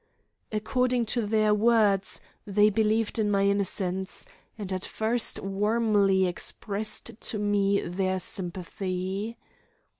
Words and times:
According 0.51 1.05
to 1.13 1.27
their 1.27 1.53
words, 1.53 2.21
they 2.43 2.71
believed 2.71 3.19
in 3.19 3.29
my 3.29 3.45
innocence, 3.45 4.25
and 4.57 4.73
at 4.73 4.83
first 4.83 5.39
warmly 5.43 6.25
expressed 6.25 7.11
to 7.21 7.37
me 7.37 7.81
their 7.81 8.19
sympathy. 8.19 9.37